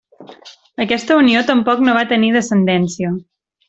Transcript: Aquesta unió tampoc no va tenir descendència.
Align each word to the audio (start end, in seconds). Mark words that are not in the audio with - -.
Aquesta 0.85 1.19
unió 1.25 1.45
tampoc 1.51 1.87
no 1.87 1.97
va 2.01 2.07
tenir 2.17 2.35
descendència. 2.43 3.17